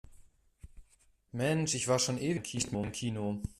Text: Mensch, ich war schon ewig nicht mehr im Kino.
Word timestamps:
Mensch, 1.31 1.75
ich 1.75 1.87
war 1.87 1.99
schon 1.99 2.17
ewig 2.17 2.51
nicht 2.55 2.71
mehr 2.71 2.81
im 2.83 2.91
Kino. 2.91 3.39